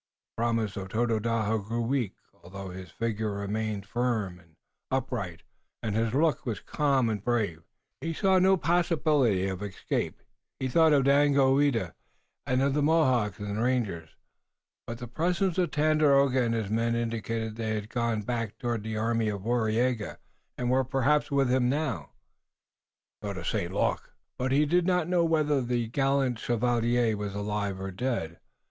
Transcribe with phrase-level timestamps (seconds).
[0.35, 2.15] The promise of Tododaho grew weak.
[2.43, 4.55] Although his figure remained firm and
[4.89, 5.43] upright
[5.83, 7.61] and his look was calm and brave
[7.99, 10.23] he saw no possibility of escape.
[10.59, 11.93] He thought of Daganoweda,
[12.47, 14.09] of the Mohawks and the rangers,
[14.87, 18.81] but the presence of Tandakora and his men indicated that they had gone back toward
[18.81, 20.17] the army of Waraiyageh,
[20.57, 22.09] and were perhaps with him now.
[23.21, 23.71] He thought of St.
[23.71, 28.39] Luc, but he did not know whether the gallant Chevalier was alive or dead.